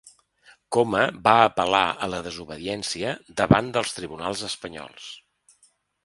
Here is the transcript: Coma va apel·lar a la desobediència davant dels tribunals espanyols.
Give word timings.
Coma 0.75 1.01
va 1.27 1.33
apel·lar 1.49 1.81
a 2.05 2.07
la 2.13 2.21
desobediència 2.27 3.11
davant 3.41 3.69
dels 3.75 3.93
tribunals 3.99 4.41
espanyols. 4.49 5.11